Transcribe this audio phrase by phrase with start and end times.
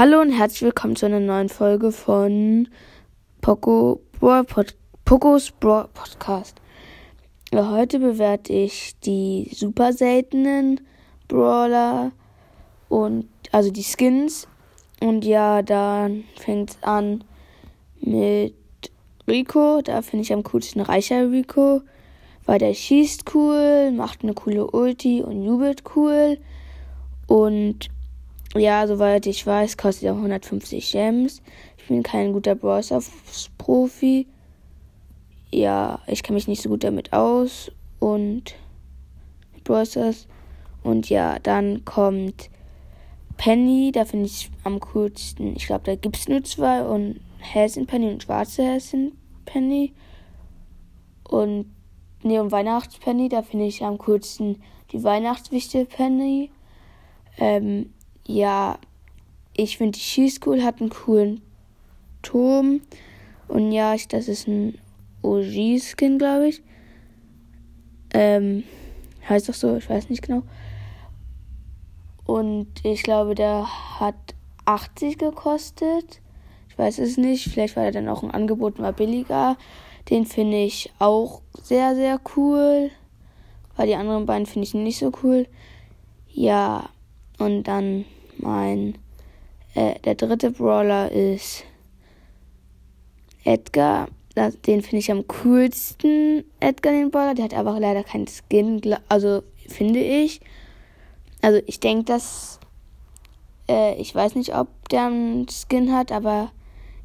[0.00, 2.68] Hallo und herzlich willkommen zu einer neuen Folge von
[3.42, 6.56] Poco Brawl Pod Pocos Brawl Podcast.
[7.54, 10.80] Heute bewerte ich die super seltenen
[11.28, 12.12] Brawler
[12.88, 14.48] und also die Skins.
[15.02, 17.22] Und ja, dann fängt es an
[18.00, 18.54] mit
[19.28, 19.82] Rico.
[19.82, 21.82] Da finde ich am coolsten reicher Rico,
[22.46, 26.38] weil der schießt cool, macht eine coole Ulti und jubelt cool.
[27.26, 27.90] Und
[28.54, 31.42] ja, soweit ich weiß, kostet er 150 Gems.
[31.78, 34.26] Ich bin kein guter Browser-Profi.
[35.52, 37.70] Ja, ich kenne mich nicht so gut damit aus.
[38.00, 38.54] Und
[39.64, 40.26] Browsers.
[40.82, 42.50] Und ja, dann kommt
[43.36, 43.92] Penny.
[43.92, 45.54] Da finde ich am coolsten.
[45.56, 46.82] Ich glaube, da gibt es nur zwei.
[46.82, 49.12] Und Häschen Penny und schwarze Häschen
[49.44, 49.92] Penny.
[51.28, 51.66] Und
[52.22, 53.28] ne, und Weihnachtspenny.
[53.28, 54.60] Da finde ich am coolsten
[54.90, 56.50] die Weihnachtswichte Penny.
[57.38, 57.92] Ähm,
[58.30, 58.78] ja,
[59.54, 61.42] ich finde die Schießcool hat einen coolen
[62.22, 62.80] Turm.
[63.48, 64.78] Und ja, ich, das ist ein
[65.22, 66.62] OG-Skin, glaube ich.
[68.14, 68.64] Ähm,
[69.28, 70.42] heißt doch so, ich weiß nicht genau.
[72.24, 73.66] Und ich glaube, der
[73.98, 74.14] hat
[74.64, 76.20] 80 gekostet.
[76.68, 77.48] Ich weiß es nicht.
[77.48, 79.56] Vielleicht war er dann auch ein Angebot mal billiger.
[80.08, 82.90] Den finde ich auch sehr, sehr cool.
[83.76, 85.48] Weil die anderen beiden finde ich nicht so cool.
[86.28, 86.88] Ja,
[87.38, 88.04] und dann
[88.42, 88.98] mein,
[89.74, 91.64] äh, der dritte Brawler ist
[93.44, 94.08] Edgar.
[94.66, 97.34] Den finde ich am coolsten, Edgar den Brawler.
[97.34, 100.40] Der hat aber leider keinen Skin, also finde ich.
[101.42, 102.60] Also ich denke, dass,
[103.68, 106.52] äh, ich weiß nicht, ob der einen Skin hat, aber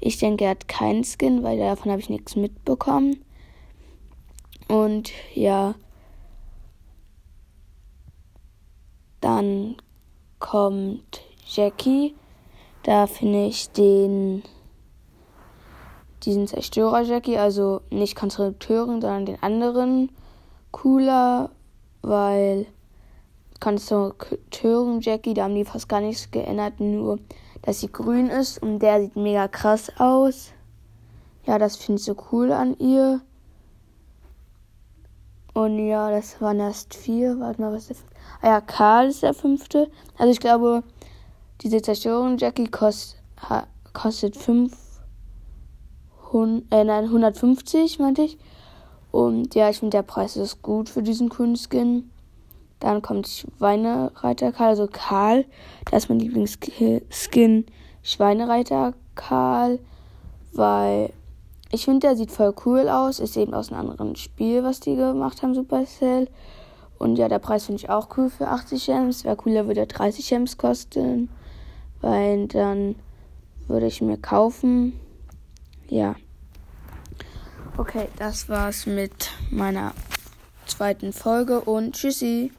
[0.00, 3.24] ich denke, er hat keinen Skin, weil davon habe ich nichts mitbekommen.
[4.68, 5.74] Und ja,
[9.20, 9.76] dann
[10.44, 12.14] kommt Jackie.
[12.82, 14.42] Da finde ich den
[16.22, 20.10] diesen Zerstörer Jackie, also nicht Konstrukteurin, sondern den anderen
[20.70, 21.50] cooler,
[22.02, 22.66] weil
[23.58, 27.18] Konstrukteurin Jackie, da haben die fast gar nichts geändert, nur
[27.62, 30.52] dass sie grün ist und der sieht mega krass aus.
[31.46, 33.22] Ja, das finde ich so cool an ihr.
[35.54, 37.38] Und ja, das waren erst vier.
[37.38, 38.16] Warte mal, was ist der fünfte?
[38.42, 39.90] Ah ja, Karl ist der fünfte.
[40.18, 40.82] Also ich glaube,
[41.62, 43.16] diese Zerstörung Jackie kost,
[43.48, 44.76] ha, kostet 500,
[46.72, 48.36] äh, nein, 150, meinte ich.
[49.12, 52.10] Und ja, ich finde der Preis ist gut für diesen coolen Skin.
[52.80, 55.44] Dann kommt Schweinereiter Karl, also Karl.
[55.88, 57.64] Das ist mein Lieblingsskin.
[58.02, 59.78] Schweinereiter Karl,
[60.52, 61.12] weil
[61.74, 63.18] ich finde, der sieht voll cool aus.
[63.18, 66.28] Ist eben aus einem anderen Spiel, was die gemacht haben, Supercell.
[66.98, 69.24] Und ja, der Preis finde ich auch cool für 80 Gems.
[69.24, 71.28] Wäre cooler, würde er 30 Gems kosten.
[72.00, 72.94] Weil dann
[73.66, 74.98] würde ich mir kaufen.
[75.88, 76.14] Ja.
[77.76, 79.92] Okay, das war's mit meiner
[80.66, 82.52] zweiten Folge und tschüssi.